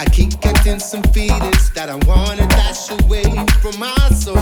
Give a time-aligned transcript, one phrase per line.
[0.00, 3.24] I keep catching some feelings that I wanna dash away
[3.60, 4.38] from my soul.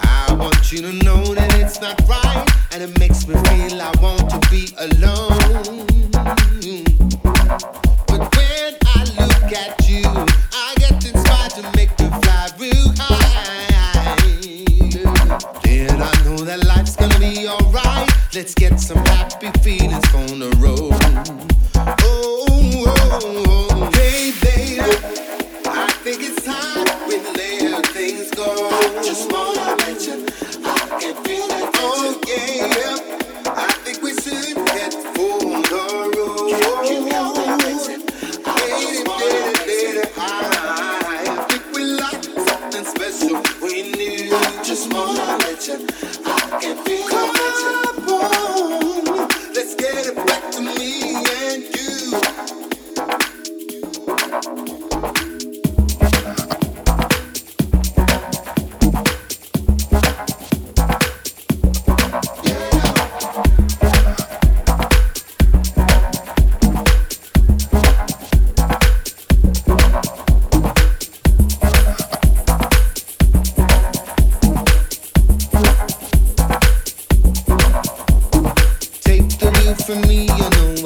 [0.00, 3.92] I want you to know that it's not right, and it makes me feel I
[4.00, 5.86] want to be alone.
[8.06, 10.08] But when I look at you,
[10.52, 14.16] I get inspired to make the fly real high.
[15.62, 18.08] Then I know that life's gonna be alright.
[18.34, 20.81] Let's get some happy feelings on the road.
[29.04, 29.51] Just one.